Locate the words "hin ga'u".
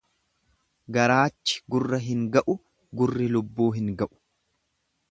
2.07-2.57, 3.79-4.11